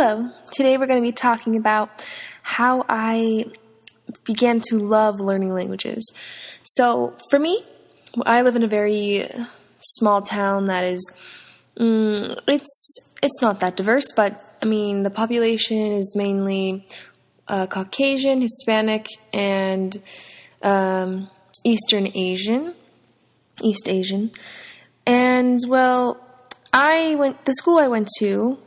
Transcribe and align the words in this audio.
Hello. 0.00 0.30
Today 0.52 0.76
we're 0.76 0.86
going 0.86 1.02
to 1.02 1.08
be 1.08 1.10
talking 1.10 1.56
about 1.56 1.90
how 2.42 2.84
I 2.88 3.46
began 4.22 4.60
to 4.68 4.78
love 4.78 5.18
learning 5.18 5.52
languages. 5.52 6.08
So, 6.62 7.16
for 7.30 7.40
me, 7.40 7.64
I 8.24 8.42
live 8.42 8.54
in 8.54 8.62
a 8.62 8.68
very 8.68 9.28
small 9.80 10.22
town 10.22 10.66
that 10.66 10.84
is 10.84 11.12
mm, 11.80 12.40
it's 12.46 12.98
it's 13.24 13.42
not 13.42 13.58
that 13.58 13.74
diverse, 13.74 14.12
but 14.12 14.40
I 14.62 14.66
mean, 14.66 15.02
the 15.02 15.10
population 15.10 15.90
is 15.90 16.14
mainly 16.14 16.86
uh, 17.48 17.66
Caucasian, 17.66 18.40
Hispanic, 18.40 19.08
and 19.32 20.00
um, 20.62 21.28
Eastern 21.64 22.06
Asian, 22.16 22.72
East 23.64 23.88
Asian. 23.88 24.30
And 25.04 25.58
well, 25.66 26.24
I 26.72 27.16
went 27.16 27.46
the 27.46 27.54
school 27.54 27.80
I 27.80 27.88
went 27.88 28.08
to 28.20 28.58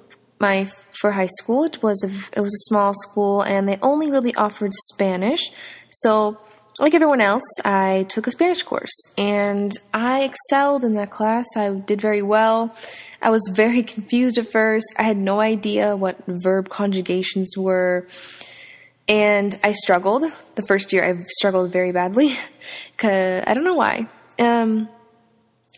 my 0.42 0.70
for 1.00 1.12
high 1.12 1.30
school. 1.40 1.64
It 1.64 1.82
was 1.82 2.04
a 2.04 2.12
it 2.38 2.42
was 2.42 2.54
a 2.54 2.66
small 2.70 2.94
school, 2.94 3.42
and 3.42 3.68
they 3.68 3.78
only 3.82 4.12
really 4.12 4.36
offered 4.36 4.72
Spanish. 4.92 5.40
So, 5.92 6.38
like 6.80 6.94
everyone 6.94 7.22
else, 7.22 7.44
I 7.64 8.04
took 8.10 8.28
a 8.28 8.32
Spanish 8.32 8.64
course, 8.64 8.98
and 9.18 9.72
I 9.94 10.24
excelled 10.24 10.84
in 10.84 10.96
that 10.96 11.12
class. 11.12 11.46
I 11.56 11.70
did 11.70 12.02
very 12.02 12.22
well. 12.22 12.76
I 13.22 13.30
was 13.30 13.48
very 13.56 13.84
confused 13.96 14.38
at 14.38 14.52
first. 14.52 14.88
I 14.98 15.04
had 15.04 15.18
no 15.18 15.40
idea 15.40 15.96
what 15.96 16.18
verb 16.28 16.70
conjugations 16.70 17.56
were. 17.56 18.08
And 19.08 19.60
I 19.64 19.74
struggled. 19.74 20.24
The 20.56 20.62
first 20.68 20.94
year 20.94 21.04
I 21.04 21.26
struggled 21.40 21.72
very 21.74 21.92
badly. 21.92 22.38
Cause 22.98 23.44
I 23.46 23.54
don't 23.54 23.66
know 23.66 23.74
why. 23.74 24.08
Um, 24.40 24.88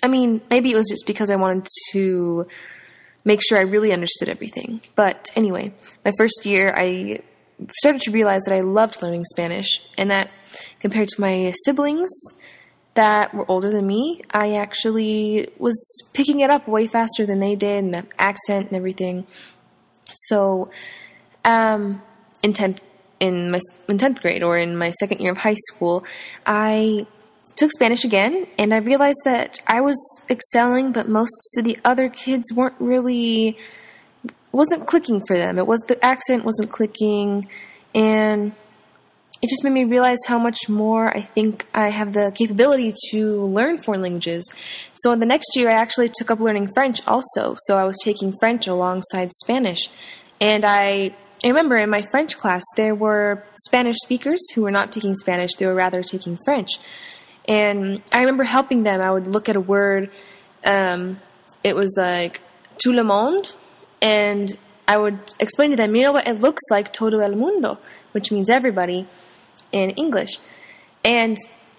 I 0.04 0.08
mean, 0.08 0.42
maybe 0.50 0.72
it 0.72 0.76
was 0.76 0.88
just 0.88 1.08
because 1.08 1.30
I 1.32 1.38
wanted 1.38 1.66
to 1.94 2.46
make 3.24 3.42
sure 3.48 3.58
I 3.58 3.62
really 3.62 3.92
understood 3.92 4.30
everything. 4.30 4.82
But 4.96 5.32
anyway, 5.36 5.74
my 6.04 6.12
first 6.18 6.46
year, 6.46 6.74
I 6.76 7.22
started 7.80 8.02
to 8.02 8.12
realize 8.12 8.42
that 8.48 8.56
I 8.56 8.62
loved 8.62 9.02
learning 9.02 9.24
Spanish, 9.26 9.82
and 9.98 10.12
that 10.12 10.30
compared 10.80 11.08
to 11.10 11.22
my 11.22 11.54
siblings 11.66 12.12
that 12.96 13.34
were 13.34 13.50
older 13.50 13.72
than 13.72 13.88
me, 13.88 14.22
I 14.32 14.56
actually 14.56 15.50
was 15.58 15.76
picking 16.14 16.42
it 16.42 16.50
up 16.50 16.68
way 16.68 16.88
faster 16.88 17.26
than 17.26 17.40
they 17.40 17.56
did, 17.56 17.84
and 17.84 17.94
the 17.94 18.06
accent 18.20 18.68
and 18.68 18.76
everything. 18.76 19.26
So, 20.28 20.70
um, 21.44 22.02
in 22.44 22.54
tenth 22.54 22.82
in 23.20 23.52
my 23.52 23.60
in 23.88 23.98
tenth 23.98 24.22
grade 24.22 24.44
or 24.44 24.58
in 24.58 24.76
my 24.78 24.92
second 24.92 25.20
year 25.22 25.32
of 25.32 25.38
high 25.38 25.56
school, 25.70 26.04
I 26.46 27.08
took 27.56 27.72
Spanish 27.72 28.04
again, 28.04 28.48
and 28.58 28.74
I 28.74 28.78
realized 28.78 29.20
that 29.26 29.60
I 29.68 29.82
was 29.82 29.98
excelling, 30.30 30.92
but 30.92 31.08
most 31.08 31.58
of 31.58 31.64
the 31.64 31.78
other 31.86 32.10
kids 32.10 32.44
weren't 32.54 32.76
really 32.80 33.58
wasn't 34.52 34.86
clicking 34.88 35.22
for 35.28 35.38
them. 35.38 35.58
It 35.58 35.68
was 35.68 35.82
the 35.88 36.04
accent 36.04 36.46
wasn't 36.46 36.72
clicking, 36.72 37.48
and 37.94 38.54
it 39.42 39.50
just 39.50 39.64
made 39.64 39.74
me 39.74 39.84
realize 39.84 40.20
how 40.26 40.40
much 40.40 40.70
more 40.70 41.16
I 41.16 41.22
think 41.22 41.68
I 41.74 41.90
have 41.90 42.14
the 42.14 42.32
capability 42.34 42.94
to 43.12 43.44
learn 43.44 43.82
foreign 43.84 44.02
languages. 44.02 44.50
So 44.94 45.12
in 45.12 45.20
the 45.20 45.26
next 45.26 45.56
year, 45.56 45.70
I 45.70 45.74
actually 45.74 46.10
took 46.14 46.32
up 46.32 46.40
learning 46.40 46.70
French 46.74 47.02
also. 47.06 47.56
So 47.66 47.78
I 47.78 47.84
was 47.84 47.98
taking 48.04 48.34
French 48.40 48.68
alongside 48.68 49.32
Spanish, 49.34 49.90
and 50.40 50.66
I. 50.66 51.16
I 51.46 51.50
remember 51.50 51.76
in 51.76 51.90
my 51.90 52.06
French 52.10 52.38
class, 52.38 52.64
there 52.78 52.96
were 52.96 53.44
Spanish 53.66 53.98
speakers 53.98 54.40
who 54.56 54.62
were 54.62 54.72
not 54.72 54.94
taking 54.94 55.14
Spanish, 55.14 55.52
they 55.56 55.66
were 55.66 55.76
rather 55.76 56.02
taking 56.02 56.38
French. 56.46 56.70
And 57.48 58.02
I 58.12 58.20
remember 58.20 58.44
helping 58.44 58.84
them. 58.84 59.02
I 59.02 59.12
would 59.12 59.28
look 59.28 59.50
at 59.50 59.56
a 59.56 59.62
word. 59.62 60.12
Um, 60.64 61.20
it 61.64 61.76
was 61.76 61.96
like 61.98 62.42
tout 62.78 62.94
le 62.94 63.04
monde, 63.04 63.52
and 64.02 64.58
I 64.88 64.98
would 64.98 65.20
explain 65.40 65.72
to 65.72 65.76
them, 65.76 65.96
you 65.96 66.04
know 66.04 66.12
what, 66.12 66.28
it 66.28 66.40
looks 66.40 66.62
like 66.70 66.92
todo 66.94 67.20
el 67.20 67.36
mundo, 67.36 67.80
which 68.12 68.32
means 68.32 68.50
everybody 68.50 69.08
in 69.72 69.92
English. 69.92 70.40
And 71.04 71.38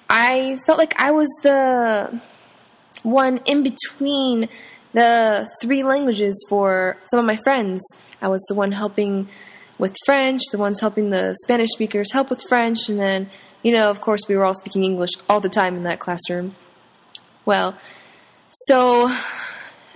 I 0.08 0.58
felt 0.66 0.78
like 0.78 0.98
I 1.00 1.10
was 1.10 1.28
the 1.42 2.20
one 3.02 3.38
in 3.44 3.62
between 3.62 4.48
the 4.92 5.48
three 5.60 5.82
languages 5.82 6.44
for 6.48 6.98
some 7.10 7.20
of 7.20 7.26
my 7.26 7.38
friends. 7.42 7.82
I 8.22 8.28
was 8.28 8.42
the 8.48 8.54
one 8.54 8.72
helping 8.72 9.28
with 9.78 9.96
French, 10.06 10.42
the 10.52 10.58
ones 10.58 10.80
helping 10.80 11.10
the 11.10 11.34
Spanish 11.42 11.70
speakers 11.70 12.12
help 12.12 12.30
with 12.30 12.42
French, 12.48 12.88
and 12.88 12.98
then 12.98 13.30
you 13.64 13.72
know, 13.72 13.90
of 13.90 14.00
course, 14.00 14.28
we 14.28 14.36
were 14.36 14.44
all 14.44 14.54
speaking 14.54 14.84
English 14.84 15.10
all 15.28 15.40
the 15.40 15.48
time 15.48 15.74
in 15.74 15.84
that 15.84 15.98
classroom. 15.98 16.54
Well, 17.46 17.76
so 18.66 19.10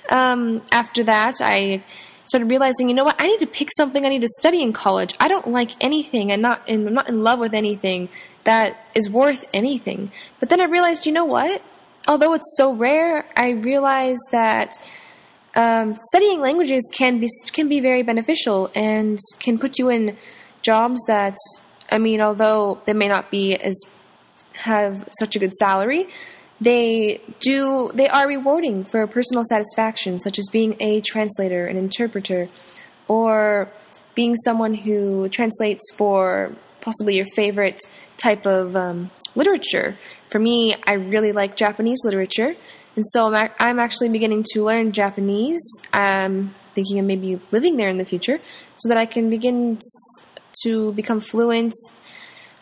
um, 0.09 0.63
after 0.73 1.05
that, 1.05 1.35
I 1.41 1.85
started 2.27 2.51
realizing, 2.51 2.89
you 2.89 2.95
know 2.95 3.05
what? 3.05 3.23
I 3.23 3.27
need 3.27 3.41
to 3.41 3.47
pick 3.47 3.69
something 3.77 4.05
I 4.05 4.09
need 4.09 4.23
to 4.23 4.29
study 4.29 4.63
in 4.63 4.73
college. 4.73 5.15
I 5.21 5.29
don't 5.29 5.49
like 5.49 5.73
anything. 5.85 6.33
I'm 6.33 6.41
not 6.41 6.67
in, 6.67 6.89
I'm 6.89 6.95
not 6.95 7.09
in 7.09 7.23
love 7.23 7.39
with 7.39 7.55
anything 7.55 8.09
that 8.45 8.87
is 8.95 9.11
worth 9.11 9.45
anything. 9.53 10.13
But 10.41 10.49
then 10.49 10.63
I 10.63 10.65
realized, 10.65 11.05
you 11.05 11.13
know 11.13 11.27
what? 11.27 11.63
Although 12.07 12.33
it's 12.33 12.57
so 12.57 12.73
rare, 12.73 13.27
I 13.37 13.51
realized 13.51 14.29
that 14.33 14.79
um, 15.55 15.97
studying 16.11 16.41
languages 16.41 16.83
can 16.93 17.21
be 17.21 17.29
can 17.53 17.69
be 17.69 17.81
very 17.81 18.03
beneficial 18.03 18.71
and 18.75 19.19
can 19.41 19.59
put 19.59 19.79
you 19.79 19.89
in 19.89 20.17
jobs 20.63 21.01
that 21.07 21.37
I 21.91 21.99
mean, 21.99 22.21
although 22.21 22.81
they 22.85 22.93
may 22.93 23.09
not 23.09 23.31
be 23.31 23.55
as 23.55 23.79
have 24.53 25.09
such 25.19 25.37
a 25.37 25.39
good 25.39 25.55
salary, 25.55 26.09
they 26.61 27.21
do 27.41 27.91
they 27.95 28.09
are 28.09 28.27
rewarding 28.27 28.85
for 28.85 29.07
personal 29.07 29.45
satisfaction, 29.45 30.21
such 30.21 30.39
as 30.39 30.49
being 30.53 30.77
a 30.81 31.01
translator, 31.01 31.67
an 31.67 31.77
interpreter, 31.77 32.49
or 33.07 33.71
being 34.15 34.37
someone 34.37 34.75
who 34.75 35.29
translates 35.29 35.85
for 35.97 36.53
possibly 36.81 37.17
your 37.17 37.27
favorite 37.37 37.81
type 38.17 38.47
of 38.47 38.75
um, 38.75 39.11
literature. 39.35 39.97
For 40.31 40.39
me, 40.39 40.75
I 40.87 40.95
really 40.95 41.33
like 41.33 41.57
Japanese 41.57 42.01
literature, 42.05 42.55
and 42.99 43.07
so 43.07 43.33
I'm, 43.33 43.49
I'm 43.61 43.79
actually 43.79 44.09
beginning 44.09 44.45
to 44.55 44.65
learn 44.65 44.91
Japanese. 44.91 45.63
I'm 45.93 46.53
thinking 46.75 46.99
of 46.99 47.05
maybe 47.05 47.41
living 47.53 47.77
there 47.77 47.89
in 47.89 47.97
the 47.97 48.05
future 48.05 48.41
so 48.75 48.89
that 48.89 48.99
I 48.99 49.07
can 49.07 49.31
begin 49.31 49.79
to 50.65 50.93
become 50.95 51.21
fluent, 51.21 51.73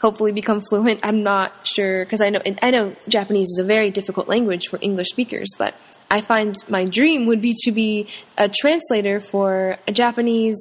hopefully 0.02 0.32
become 0.32 0.60
fluent. 0.68 1.00
I'm 1.02 1.22
not 1.22 1.66
sure 1.66 2.04
because 2.04 2.20
I 2.20 2.28
know 2.28 2.42
I 2.60 2.70
know 2.70 2.94
Japanese 3.08 3.48
is 3.48 3.60
a 3.60 3.64
very 3.64 3.90
difficult 3.90 4.28
language 4.28 4.68
for 4.68 4.78
English 4.82 5.08
speakers, 5.08 5.48
but 5.56 5.74
I 6.10 6.20
find 6.20 6.54
my 6.68 6.84
dream 6.84 7.24
would 7.28 7.40
be 7.40 7.54
to 7.62 7.72
be 7.72 8.06
a 8.36 8.50
translator 8.50 9.20
for 9.20 9.78
a 9.88 9.92
Japanese 9.92 10.60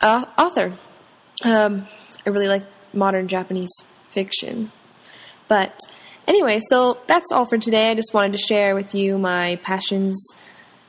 uh, 0.00 0.24
author. 0.36 0.76
Um, 1.44 1.86
I 2.26 2.30
really 2.30 2.48
like 2.48 2.64
modern 2.92 3.28
Japanese 3.28 3.70
fiction. 4.10 4.72
But 5.46 5.78
anyway, 6.26 6.60
so 6.68 6.98
that's 7.06 7.32
all 7.32 7.46
for 7.46 7.58
today. 7.58 7.90
I 7.90 7.94
just 7.94 8.12
wanted 8.12 8.32
to 8.32 8.38
share 8.38 8.74
with 8.74 8.94
you 8.94 9.18
my 9.18 9.56
passions 9.62 10.34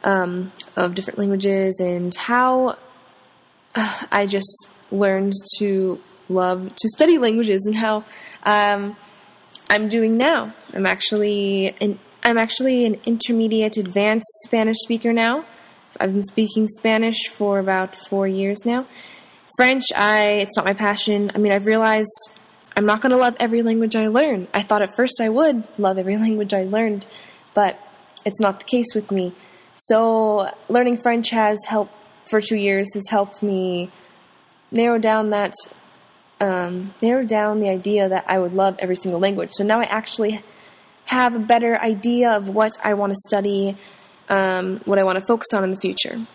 um, 0.04 0.52
of 0.76 0.96
different 0.96 1.20
languages 1.20 1.80
and 1.80 2.14
how 2.16 2.78
uh, 3.76 4.04
I 4.12 4.26
just 4.26 4.70
learned 4.92 5.34
to 5.60 6.02
love 6.30 6.76
to 6.76 6.90
study 6.90 7.18
languages 7.18 7.66
and 7.66 7.76
how 7.76 8.04
um, 8.44 8.96
I'm 9.70 9.90
doing 9.90 10.18
now. 10.18 10.54
I'm 10.74 10.86
actually 10.86 11.76
an 11.82 12.00
I'm 12.24 12.38
actually 12.38 12.86
an 12.86 12.96
intermediate 13.06 13.78
advanced 13.78 14.28
Spanish 14.46 14.78
speaker 14.80 15.14
now. 15.14 15.46
I've 16.00 16.14
been 16.14 16.24
speaking 16.24 16.68
Spanish 16.68 17.28
for 17.38 17.60
about 17.60 17.96
four 17.96 18.28
years 18.28 18.58
now. 18.66 18.86
French, 19.58 19.84
I 19.96 20.40
it's 20.42 20.56
not 20.56 20.66
my 20.66 20.74
passion. 20.74 21.32
I 21.34 21.38
mean, 21.38 21.52
I've 21.52 21.66
realized 21.66 22.32
I'm 22.78 22.86
not 22.86 23.02
going 23.02 23.10
to 23.10 23.18
love 23.18 23.36
every 23.40 23.64
language 23.64 23.96
I 23.96 24.06
learn. 24.08 24.48
I 24.54 24.62
thought 24.62 24.84
at 24.84 24.96
first 24.96 25.20
I 25.20 25.30
would 25.30 25.68
love 25.80 25.98
every 25.98 26.16
language 26.26 26.54
I 26.54 26.64
learned, 26.64 27.08
but 27.56 27.80
it's 28.24 28.40
not 28.40 28.60
the 28.60 28.66
case 28.66 28.94
with 28.94 29.10
me. 29.10 29.34
So 29.78 30.52
learning 30.70 31.02
French 31.02 31.32
has 31.32 31.58
helped 31.68 31.94
for 32.30 32.40
two 32.40 32.56
years 32.56 32.94
has 32.94 33.08
helped 33.10 33.42
me 33.42 33.92
narrow 34.70 35.00
down 35.00 35.32
that 35.32 35.54
um, 36.40 36.94
narrow 37.02 37.26
down 37.26 37.62
the 37.62 37.70
idea 37.70 38.10
that 38.10 38.26
I 38.28 38.38
would 38.38 38.54
love 38.54 38.76
every 38.78 38.96
single 38.96 39.20
language. 39.20 39.50
So 39.54 39.64
now 39.64 39.80
I 39.80 39.86
actually 39.86 40.44
have 41.06 41.36
a 41.36 41.40
better 41.40 41.80
idea 41.80 42.32
of 42.32 42.48
what 42.48 42.74
I 42.84 42.94
want 42.94 43.12
to 43.12 43.20
study, 43.28 43.76
um, 44.30 44.82
what 44.86 45.00
I 45.00 45.04
want 45.04 45.18
to 45.18 45.26
focus 45.26 45.48
on 45.52 45.64
in 45.64 45.72
the 45.72 45.80
future. 45.80 46.28